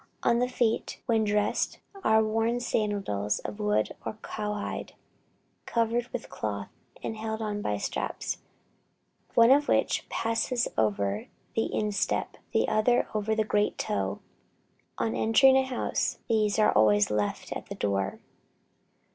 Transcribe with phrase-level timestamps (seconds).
[0.23, 4.95] On the feet, when dressed, are worn sandals of wood or cowhide,
[5.67, 6.69] covered with cloth,
[7.03, 8.39] and held on by straps,
[9.35, 14.21] one of which passes over the instep, the other over the great toe.
[14.97, 18.17] On entering a house, these are always left at the door.